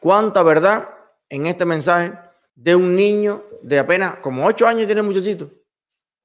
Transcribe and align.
cuánta 0.00 0.42
verdad 0.42 0.88
en 1.28 1.46
este 1.46 1.64
mensaje 1.64 2.12
de 2.54 2.74
un 2.74 2.96
niño 2.96 3.44
de 3.62 3.78
apenas 3.78 4.16
como 4.16 4.46
ocho 4.46 4.66
años 4.66 4.86
tiene 4.86 5.02
el 5.02 5.06
muchachito 5.06 5.50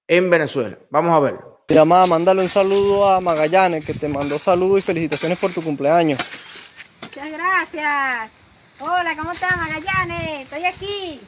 en 0.08 0.30
Venezuela. 0.30 0.78
Vamos 0.90 1.14
a 1.14 1.20
verlo. 1.20 1.64
Llamada, 1.68 2.06
mándale 2.06 2.42
un 2.42 2.50
saludo 2.50 3.08
a 3.08 3.20
Magallanes, 3.20 3.86
que 3.86 3.94
te 3.94 4.08
mandó 4.08 4.38
saludos 4.38 4.80
y 4.80 4.82
felicitaciones 4.84 5.38
por 5.40 5.52
tu 5.52 5.64
cumpleaños. 5.64 6.20
Muchas 7.02 7.32
gracias. 7.32 8.32
Hola, 8.80 9.16
¿cómo 9.18 9.32
estás, 9.32 9.56
Magallanes? 9.58 10.44
Estoy 10.44 10.66
aquí. 10.66 11.20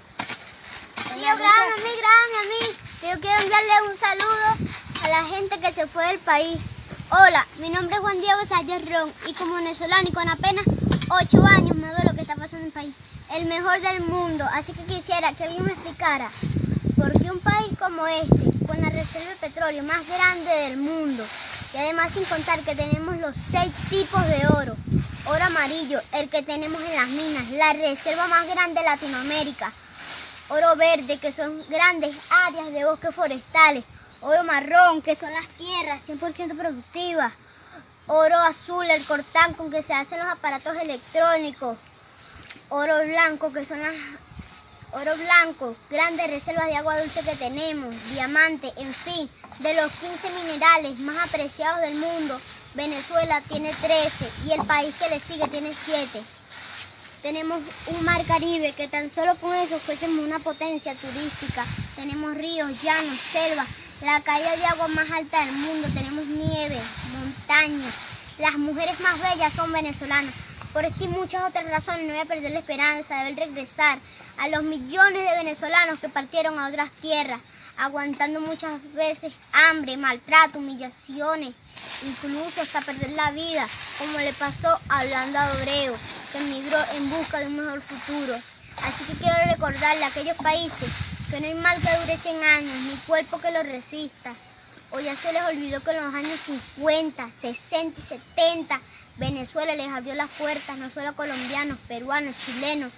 Tío, 1.16 1.24
grábame 1.24 1.74
a 1.74 1.84
mí, 1.84 1.92
grábame 1.98 2.38
a 2.38 2.50
mí. 2.50 2.76
Que 3.02 3.08
yo 3.14 3.20
quiero 3.20 3.42
enviarle 3.42 3.90
un 3.90 3.96
saludo 3.96 4.70
a 5.04 5.10
la 5.10 5.24
gente 5.26 5.60
que 5.60 5.72
se 5.72 5.88
fue 5.88 6.06
del 6.08 6.20
país. 6.20 6.58
Hola, 7.10 7.48
mi 7.60 7.70
nombre 7.70 7.96
es 7.96 8.02
Juan 8.02 8.20
Diego 8.20 8.46
Sayas 8.46 8.86
Ron 8.86 9.12
y 9.28 9.34
como 9.34 9.56
venezolano 9.56 10.08
y 10.08 10.12
con 10.12 10.28
apenas 10.28 10.66
8 11.10 11.46
años 11.46 11.76
me 11.76 11.88
veo 11.88 12.04
lo 12.04 12.14
que 12.14 12.22
está 12.22 12.36
pasando 12.36 12.60
en 12.60 12.66
el 12.66 12.72
país. 12.74 12.94
El 13.34 13.46
mejor 13.46 13.80
del 13.82 14.02
mundo, 14.02 14.46
así 14.54 14.74
que 14.74 14.84
quisiera 14.84 15.32
que 15.32 15.46
alguien 15.46 15.64
me 15.64 15.72
explicara 15.72 16.30
por 16.98 17.12
qué 17.14 17.32
un 17.32 17.40
país 17.40 17.72
como 17.80 18.06
este, 18.08 18.66
con 18.68 18.82
la 18.82 18.90
reserva 18.90 19.30
de 19.30 19.36
petróleo 19.36 19.84
más 19.84 20.06
grande 20.06 20.50
del 20.50 20.78
mundo, 20.78 21.24
y 21.74 21.78
además 21.78 22.12
sin 22.12 22.26
contar 22.26 22.60
que 22.60 22.76
tenemos 22.76 23.18
los 23.18 23.36
seis 23.36 23.72
tipos 23.90 24.26
de 24.28 24.48
oro, 24.48 24.76
oro 25.26 25.46
amarillo, 25.46 26.02
el 26.12 26.30
que 26.30 26.44
tenemos 26.44 26.82
en 26.84 26.96
las 26.96 27.08
minas, 27.08 27.50
la 27.52 27.74
reserva 27.74 28.28
más 28.28 28.46
grande 28.48 28.82
de 28.82 28.86
Latinoamérica, 28.86 29.72
oro 30.50 30.76
verde, 30.76 31.20
que 31.20 31.32
son 31.32 31.64
grandes 31.70 32.16
áreas 32.48 32.74
de 32.74 32.84
bosques 32.84 33.16
forestales, 33.16 33.86
oro 34.22 34.44
marrón, 34.44 35.02
que 35.02 35.16
son 35.16 35.32
las 35.32 35.48
tierras 35.48 36.02
100% 36.06 36.58
productivas, 36.58 37.32
oro 38.08 38.38
azul, 38.38 38.90
el 38.90 39.04
cortán 39.06 39.54
con 39.54 39.70
que 39.70 39.84
se 39.84 39.94
hacen 39.94 40.20
los 40.20 40.28
aparatos 40.28 40.76
electrónicos, 40.78 41.78
oro 42.70 43.06
blanco, 43.06 43.52
que 43.52 43.66
son 43.66 43.82
las 43.82 43.96
oro 44.94 45.16
blanco, 45.18 45.76
grandes 45.90 46.30
reservas 46.30 46.68
de 46.68 46.78
agua 46.78 47.00
dulce 47.00 47.22
que 47.22 47.36
tenemos, 47.36 47.94
diamante, 48.12 48.72
en 48.78 48.94
fin, 48.94 49.30
de 49.60 49.74
los 49.74 49.92
15 49.92 50.30
minerales 50.44 51.00
más 51.00 51.18
apreciados 51.28 51.82
del 51.82 51.96
mundo, 51.96 52.40
Venezuela 52.74 53.42
tiene 53.50 53.74
13 53.74 54.30
y 54.46 54.52
el 54.54 54.66
país 54.66 54.96
que 54.96 55.10
le 55.10 55.20
sigue 55.20 55.48
tiene 55.48 55.74
7. 55.74 56.22
Tenemos 57.22 57.60
un 57.88 58.06
mar 58.06 58.24
Caribe 58.26 58.72
que 58.74 58.88
tan 58.88 59.10
solo 59.10 59.36
con 59.36 59.54
eso 59.56 59.80
fuésemos 59.80 60.24
una 60.24 60.40
potencia 60.40 60.94
turística. 60.96 61.66
Tenemos 61.96 62.36
ríos, 62.36 62.82
llanos, 62.82 63.20
selvas, 63.32 63.68
la 64.02 64.22
caída 64.22 64.56
de 64.56 64.66
agua 64.66 64.88
más 64.90 65.10
alta 65.10 65.44
del 65.44 65.56
mundo, 65.56 65.88
tenemos 65.94 66.26
nieve, 66.28 66.80
Las 68.40 68.58
mujeres 68.58 69.00
más 69.00 69.18
bellas 69.22 69.54
son 69.54 69.72
venezolanas. 69.72 70.34
Por 70.74 70.84
esta 70.84 71.06
y 71.06 71.08
muchas 71.08 71.44
otras 71.44 71.66
razones 71.72 72.06
no 72.06 72.14
voy 72.14 72.22
a 72.22 72.26
perder 72.26 72.52
la 72.52 72.60
esperanza 72.60 73.24
de 73.24 73.34
ver 73.34 73.48
regresar 73.48 74.00
a 74.38 74.50
los 74.50 74.64
millones 74.64 75.24
de 75.24 75.38
venezolanos 75.38 75.98
que 76.00 76.10
partieron 76.10 76.60
a 76.60 76.68
otras 76.68 76.92
tierras, 77.02 77.40
aguantando 77.78 78.42
muchas 78.42 78.82
veces 78.94 79.32
hambre, 79.54 79.96
maltrato, 79.96 80.60
humillaciones, 80.60 81.54
incluso 82.06 82.62
hasta 82.62 82.82
perder 82.82 83.12
la 83.12 83.32
vida, 83.32 83.66
como 83.98 84.20
le 84.20 84.34
pasó 84.34 84.78
a 84.90 85.06
Blanda 85.06 85.50
Obreo, 85.54 85.96
que 86.34 86.40
emigró 86.40 86.78
en 86.96 87.10
busca 87.10 87.40
de 87.40 87.48
un 87.48 87.56
mejor 87.56 87.82
futuro. 87.82 88.36
Así 88.84 89.06
que 89.06 89.14
quiero 89.14 89.54
recordarle 89.54 90.04
a 90.04 90.08
aquellos 90.08 90.36
países 90.36 90.90
que 91.32 91.40
no 91.40 91.48
hay 91.48 91.56
mal 91.56 91.82
que 91.82 91.98
dure 91.98 92.18
100 92.18 92.44
años, 92.44 92.76
ni 92.84 92.96
cuerpo 93.08 93.40
que 93.40 93.52
lo 93.52 93.64
resista. 93.64 94.34
O 94.92 95.00
ya 95.00 95.16
se 95.16 95.34
les 95.34 95.44
olvidó 95.44 95.82
que 95.82 95.92
en 95.92 96.04
los 96.04 96.14
años 96.14 96.40
50, 96.40 97.32
60 97.32 98.00
y 98.00 98.04
70 98.04 98.82
Venezuela 99.18 99.76
les 99.76 99.88
abrió 99.88 100.14
las 100.14 100.30
puertas 100.30 100.78
no 100.78 100.90
solo 100.90 101.10
a 101.10 101.14
colombianos, 101.14 101.78
peruanos, 101.88 102.36
chilenos, 102.46 102.92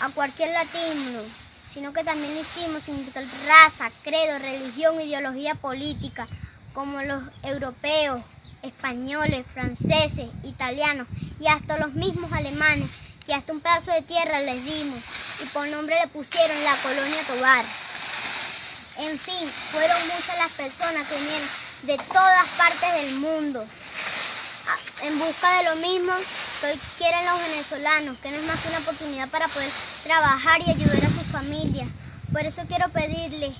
a 0.00 0.08
cualquier 0.08 0.50
latino, 0.50 1.20
sino 1.72 1.92
que 1.92 2.04
también 2.04 2.34
lo 2.34 2.40
hicimos 2.40 2.82
sin 2.82 3.06
raza, 3.46 3.90
credo, 4.02 4.38
religión, 4.38 5.00
ideología 5.00 5.54
política, 5.54 6.26
como 6.72 7.02
los 7.02 7.22
europeos, 7.42 8.22
españoles, 8.62 9.44
franceses, 9.52 10.28
italianos 10.42 11.06
y 11.38 11.46
hasta 11.48 11.78
los 11.78 11.92
mismos 11.92 12.32
alemanes, 12.32 12.88
que 13.26 13.34
hasta 13.34 13.52
un 13.52 13.60
pedazo 13.60 13.92
de 13.92 14.02
tierra 14.02 14.40
les 14.40 14.64
dimos 14.64 14.98
y 15.42 15.46
por 15.46 15.68
nombre 15.68 15.96
le 16.00 16.08
pusieron 16.08 16.64
la 16.64 16.76
colonia 16.76 17.22
Tobar. 17.26 17.64
En 18.98 19.18
fin, 19.18 19.48
fueron 19.70 19.96
muchas 20.08 20.36
las 20.38 20.50
personas 20.52 21.06
que 21.08 21.16
vinieron 21.16 21.48
de 21.82 21.96
todas 21.96 22.48
partes 22.58 22.92
del 22.94 23.14
mundo 23.16 23.66
en 25.02 25.18
busca 25.18 25.58
de 25.58 25.64
lo 25.64 25.76
mismo 25.76 26.12
que 26.60 26.78
quieren 26.98 27.24
los 27.24 27.42
venezolanos, 27.42 28.18
que 28.18 28.30
no 28.30 28.36
es 28.36 28.44
más 28.44 28.60
que 28.60 28.68
una 28.68 28.78
oportunidad 28.78 29.28
para 29.28 29.48
poder 29.48 29.70
trabajar 30.04 30.60
y 30.60 30.70
ayudar 30.70 31.04
a 31.04 31.08
sus 31.08 31.26
familias. 31.32 31.88
Por 32.32 32.42
eso 32.42 32.62
quiero 32.68 32.88
pedirle 32.90 33.54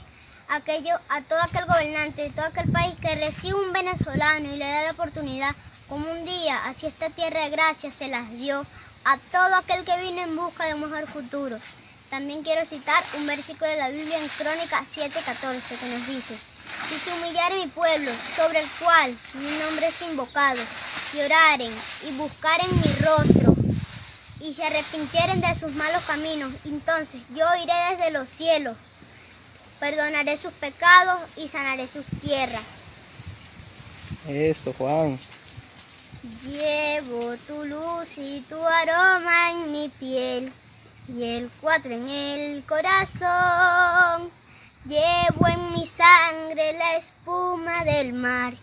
a, 0.48 0.56
aquello, 0.56 0.94
a 1.08 1.22
todo 1.22 1.40
aquel 1.42 1.66
gobernante 1.66 2.22
de 2.22 2.30
todo 2.30 2.46
aquel 2.46 2.70
país 2.70 2.94
que 3.00 3.14
reciba 3.16 3.58
un 3.58 3.72
venezolano 3.72 4.52
y 4.52 4.56
le 4.56 4.68
da 4.68 4.82
la 4.82 4.92
oportunidad, 4.92 5.54
como 5.88 6.10
un 6.10 6.24
día, 6.24 6.64
así 6.66 6.86
esta 6.86 7.10
tierra 7.10 7.44
de 7.44 7.50
gracia 7.50 7.90
se 7.90 8.08
las 8.08 8.30
dio 8.30 8.64
a 9.04 9.18
todo 9.32 9.56
aquel 9.56 9.84
que 9.84 9.98
vino 9.98 10.22
en 10.22 10.36
busca 10.36 10.66
de 10.66 10.74
un 10.74 10.82
mejor 10.82 11.06
futuro. 11.08 11.58
También 12.12 12.42
quiero 12.42 12.66
citar 12.66 13.02
un 13.18 13.26
versículo 13.26 13.70
de 13.70 13.78
la 13.78 13.88
Biblia 13.88 14.18
en 14.18 14.28
Crónica 14.28 14.84
7:14 14.84 15.78
que 15.78 15.86
nos 15.86 16.06
dice, 16.06 16.34
si 16.86 16.94
se 16.96 17.10
humillare 17.10 17.64
mi 17.64 17.68
pueblo, 17.68 18.10
sobre 18.36 18.60
el 18.60 18.68
cual 18.84 19.16
mi 19.32 19.58
nombre 19.58 19.86
es 19.86 20.02
invocado, 20.02 20.60
y 21.16 21.20
oraren 21.22 21.72
y 22.06 22.12
buscaren 22.18 22.68
mi 22.68 22.92
rostro, 23.02 23.54
y 24.40 24.52
se 24.52 24.62
arrepintieren 24.62 25.40
de 25.40 25.54
sus 25.54 25.74
malos 25.74 26.02
caminos, 26.02 26.52
entonces 26.66 27.22
yo 27.34 27.46
iré 27.62 27.72
desde 27.92 28.10
los 28.10 28.28
cielos, 28.28 28.76
perdonaré 29.80 30.36
sus 30.36 30.52
pecados 30.52 31.18
y 31.38 31.48
sanaré 31.48 31.86
sus 31.86 32.04
tierras. 32.20 32.62
Eso, 34.28 34.74
Juan. 34.74 35.18
Llevo 36.44 37.34
tu 37.48 37.64
luz 37.64 38.18
y 38.18 38.44
tu 38.50 38.62
aroma 38.62 39.52
en 39.52 39.72
mi 39.72 39.88
piel 39.88 40.52
y 41.08 41.24
el 41.24 41.50
cuatro 41.60 41.92
en 41.92 42.08
el 42.08 42.64
corazón. 42.64 44.30
Llevo 44.84 45.46
en 45.48 45.72
mi 45.72 45.86
sangre 45.86 46.72
la 46.74 46.96
espuma 46.96 47.84
del 47.84 48.12
mar 48.12 48.54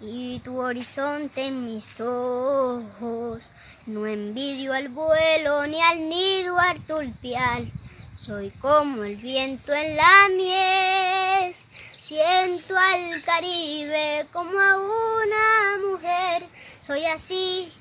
y 0.00 0.38
tu 0.40 0.58
horizonte 0.58 1.46
en 1.46 1.64
mis 1.64 2.00
ojos. 2.00 3.50
No 3.86 4.06
envidio 4.06 4.72
al 4.72 4.88
vuelo 4.88 5.66
ni 5.66 5.80
al 5.80 6.08
nido 6.08 6.58
artulpial. 6.58 7.70
Soy 8.16 8.50
como 8.50 9.04
el 9.04 9.16
viento 9.16 9.72
en 9.72 9.96
la 9.96 10.28
miel. 10.36 11.54
Siento 11.96 12.76
al 12.76 13.22
Caribe 13.22 14.26
como 14.32 14.58
a 14.58 14.76
una 14.76 15.90
mujer. 15.90 16.46
Soy 16.80 17.04
así, 17.06 17.72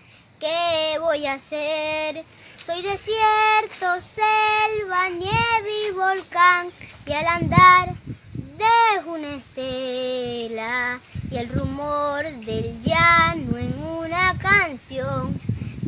¿qué 0.44 1.00
voy 1.00 1.26
a 1.26 1.34
hacer? 1.36 2.26
Soy 2.62 2.82
desierto, 2.82 4.02
selva, 4.02 5.08
nieve 5.10 5.88
y 5.88 5.92
volcán. 5.94 6.70
Y 7.06 7.14
al 7.14 7.28
andar 7.28 7.94
dejo 8.34 9.14
una 9.14 9.36
estela 9.36 11.00
y 11.32 11.38
el 11.38 11.48
rumor 11.50 12.26
del 12.46 12.78
llano 12.82 13.58
en 13.58 13.74
una 13.84 14.38
canción 14.38 15.40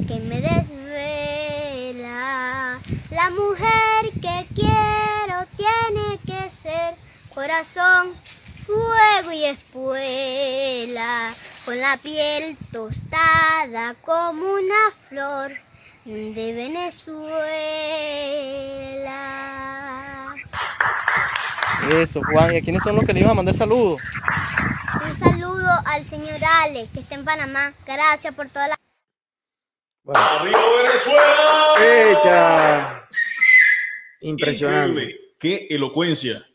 que 0.08 0.20
me 0.22 0.40
desvela. 0.40 2.10
La 3.12 3.30
mujer 3.32 4.12
que 4.22 4.48
quiero 4.56 5.46
tiene 5.58 6.18
que 6.26 6.50
ser 6.50 6.96
corazón, 7.34 8.14
fuego 8.66 9.34
y 9.34 9.44
espuela, 9.44 11.34
con 11.66 11.80
la 11.80 11.98
piel 11.98 12.56
tostada 12.72 13.96
como 14.02 14.53
una 14.53 14.92
flor 15.09 15.52
de 16.06 16.53
Venezuela. 16.53 17.26
Eso, 21.92 22.22
Juan. 22.31 22.54
¿Y 22.54 22.57
a 22.57 22.62
quiénes 22.62 22.84
son 22.84 22.95
los 22.95 23.06
que 23.06 23.13
le 23.13 23.22
iban 23.22 23.31
a 23.31 23.36
mandar 23.36 23.56
saludos? 23.56 24.00
Un 25.04 25.16
saludo 25.16 25.68
al 25.86 26.04
señor 26.04 26.38
Alex, 26.63 26.92
que 26.94 27.00
está 27.00 27.16
en 27.16 27.25
Panamá. 27.25 27.74
Gracias 27.86 28.34
por 28.36 28.48
toda 28.50 28.68
la... 28.68 28.75
¡Arriba 30.13 30.60
Venezuela! 30.84 31.74
Hecha. 31.81 33.07
Impresionante. 34.22 35.01
Increíble. 35.01 35.19
Qué 35.39 35.68
elocuencia. 35.72 36.45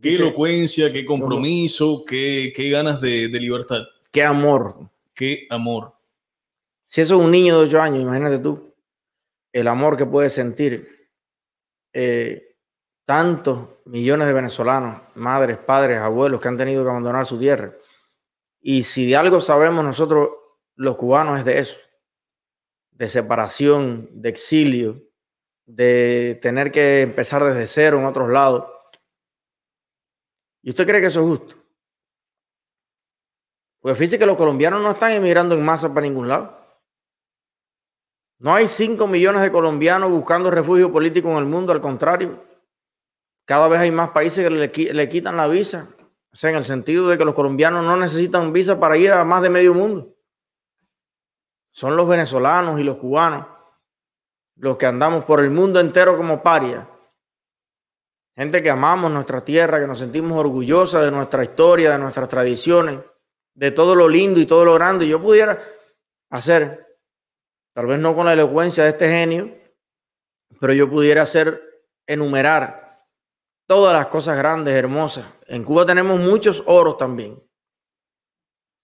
Qué 0.00 0.14
elocuencia, 0.14 0.90
qué 0.92 1.04
compromiso, 1.04 2.04
qué, 2.06 2.52
qué 2.54 2.70
ganas 2.70 3.00
de, 3.00 3.28
de 3.28 3.40
libertad. 3.40 3.82
Qué 4.12 4.24
amor. 4.24 4.90
Qué 5.14 5.46
amor. 5.50 5.94
Si 6.86 7.00
eso 7.00 7.16
es 7.16 7.24
un 7.24 7.30
niño 7.30 7.58
de 7.58 7.66
8 7.66 7.80
años, 7.80 8.02
imagínate 8.02 8.38
tú 8.38 8.68
el 9.52 9.68
amor 9.68 9.96
que 9.96 10.06
puede 10.06 10.30
sentir 10.30 11.10
eh, 11.92 12.56
tantos 13.04 13.68
millones 13.86 14.28
de 14.28 14.34
venezolanos, 14.34 15.02
madres, 15.14 15.58
padres, 15.58 15.98
abuelos 15.98 16.40
que 16.40 16.48
han 16.48 16.56
tenido 16.56 16.84
que 16.84 16.90
abandonar 16.90 17.26
su 17.26 17.38
tierra. 17.38 17.74
Y 18.60 18.84
si 18.84 19.06
de 19.06 19.16
algo 19.16 19.40
sabemos 19.40 19.84
nosotros 19.84 20.30
los 20.76 20.96
cubanos 20.96 21.38
es 21.38 21.44
de 21.44 21.58
eso, 21.58 21.76
de 22.92 23.08
separación, 23.08 24.08
de 24.12 24.28
exilio, 24.28 25.02
de 25.66 26.38
tener 26.42 26.70
que 26.70 27.00
empezar 27.02 27.42
desde 27.44 27.66
cero 27.66 27.98
en 27.98 28.06
otros 28.06 28.30
lados. 28.30 28.64
¿Y 30.62 30.70
usted 30.70 30.86
cree 30.86 31.00
que 31.00 31.06
eso 31.08 31.20
es 31.20 31.26
justo? 31.26 31.56
Pues 33.80 33.96
fíjese 33.96 34.18
que 34.18 34.26
los 34.26 34.36
colombianos 34.36 34.82
no 34.82 34.90
están 34.90 35.12
emigrando 35.12 35.54
en 35.54 35.64
masa 35.64 35.88
para 35.88 36.02
ningún 36.02 36.28
lado. 36.28 36.56
No 38.38 38.54
hay 38.54 38.68
5 38.68 39.06
millones 39.06 39.42
de 39.42 39.50
colombianos 39.50 40.10
buscando 40.10 40.50
refugio 40.50 40.92
político 40.92 41.30
en 41.30 41.38
el 41.38 41.44
mundo, 41.44 41.72
al 41.72 41.80
contrario. 41.80 42.44
Cada 43.44 43.68
vez 43.68 43.80
hay 43.80 43.90
más 43.90 44.10
países 44.10 44.46
que 44.46 44.50
le, 44.50 45.08
quitan 45.08 45.36
la 45.36 45.48
visa. 45.48 45.88
O 46.32 46.36
sea, 46.36 46.50
en 46.50 46.56
el 46.56 46.64
sentido 46.64 47.08
de 47.08 47.18
que 47.18 47.24
los 47.24 47.34
colombianos 47.34 47.84
no 47.84 47.96
necesitan 47.96 48.52
visa 48.52 48.78
para 48.78 48.96
ir 48.96 49.12
a 49.12 49.24
más 49.24 49.42
de 49.42 49.50
medio 49.50 49.74
mundo. 49.74 50.14
Son 51.70 51.96
los 51.96 52.08
venezolanos 52.08 52.78
y 52.78 52.84
los 52.84 52.98
cubanos 52.98 53.46
los 54.58 54.76
que 54.76 54.86
andamos 54.86 55.24
por 55.24 55.40
el 55.40 55.50
mundo 55.50 55.80
entero 55.80 56.16
como 56.16 56.42
parias. 56.42 56.86
Gente 58.36 58.62
que 58.62 58.70
amamos 58.70 59.10
nuestra 59.10 59.40
tierra, 59.40 59.80
que 59.80 59.86
nos 59.86 59.98
sentimos 59.98 60.38
orgullosos 60.38 61.02
de 61.02 61.10
nuestra 61.10 61.42
historia, 61.42 61.92
de 61.92 61.98
nuestras 61.98 62.28
tradiciones, 62.28 63.00
de 63.58 63.72
todo 63.72 63.96
lo 63.96 64.08
lindo 64.08 64.38
y 64.38 64.46
todo 64.46 64.64
lo 64.64 64.74
grande. 64.74 65.08
Yo 65.08 65.20
pudiera 65.20 65.60
hacer, 66.30 66.96
tal 67.74 67.86
vez 67.86 67.98
no 67.98 68.14
con 68.14 68.26
la 68.26 68.32
elocuencia 68.32 68.84
de 68.84 68.90
este 68.90 69.08
genio, 69.08 69.52
pero 70.60 70.72
yo 70.72 70.88
pudiera 70.88 71.22
hacer, 71.22 71.60
enumerar 72.06 73.04
todas 73.66 73.92
las 73.92 74.06
cosas 74.06 74.38
grandes, 74.38 74.74
hermosas. 74.74 75.26
En 75.46 75.64
Cuba 75.64 75.84
tenemos 75.84 76.20
muchos 76.20 76.62
oros 76.66 76.96
también. 76.96 77.42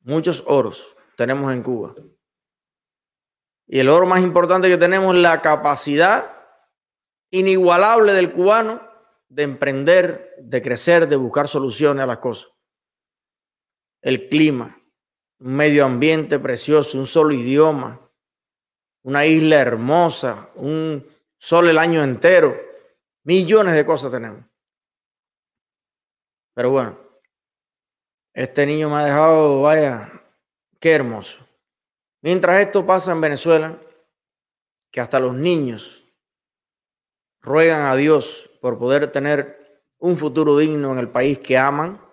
Muchos 0.00 0.43
oros 0.44 0.85
tenemos 1.17 1.53
en 1.53 1.62
Cuba. 1.62 1.94
Y 3.67 3.79
el 3.79 3.88
oro 3.88 4.06
más 4.06 4.23
importante 4.23 4.69
que 4.69 4.76
tenemos 4.76 5.15
es 5.15 5.23
la 5.23 5.41
capacidad 5.41 6.32
inigualable 7.31 8.12
del 8.12 8.32
cubano 8.32 8.82
de 9.29 9.44
emprender, 9.44 10.35
de 10.38 10.61
crecer, 10.61 11.09
de 11.09 11.17
buscar 11.17 11.47
soluciones 11.47 12.03
a 12.03 12.06
las 12.06 12.19
cosas. 12.19 12.54
El 14.05 14.29
clima, 14.29 14.79
un 15.39 15.56
medio 15.56 15.87
ambiente 15.87 16.39
precioso, 16.39 16.99
un 16.99 17.06
solo 17.06 17.33
idioma, 17.33 17.99
una 19.03 19.25
isla 19.25 19.56
hermosa, 19.62 20.51
un 20.56 21.09
sol 21.39 21.71
el 21.71 21.79
año 21.79 22.05
entero. 22.05 22.55
Millones 23.23 23.73
de 23.73 23.87
cosas 23.87 24.12
tenemos. 24.12 24.45
Pero 26.53 26.71
bueno, 26.71 26.99
este 28.35 28.67
niño 28.67 28.91
me 28.91 28.97
ha 28.97 29.06
dejado, 29.06 29.62
vaya, 29.62 30.23
qué 30.79 30.93
hermoso. 30.93 31.39
Mientras 32.21 32.61
esto 32.61 32.85
pasa 32.85 33.12
en 33.12 33.23
Venezuela, 33.23 33.81
que 34.91 35.00
hasta 35.00 35.19
los 35.19 35.35
niños 35.35 36.05
ruegan 37.41 37.87
a 37.87 37.97
Dios 37.97 38.50
por 38.61 38.79
poder 38.79 39.11
tener 39.11 39.83
un 39.97 40.19
futuro 40.19 40.59
digno 40.59 40.93
en 40.93 40.99
el 40.99 41.09
país 41.09 41.39
que 41.39 41.57
aman, 41.57 42.04